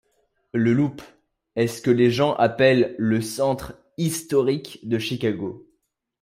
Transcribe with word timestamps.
Le 0.53 0.73
Loop 0.73 1.03
est 1.55 1.67
ce 1.67 1.79
que 1.79 1.91
les 1.91 2.09
gens 2.09 2.33
appellent 2.33 2.95
le 2.97 3.21
centre 3.21 3.77
historique 3.99 4.79
de 4.89 4.97
Chicago. 4.97 5.67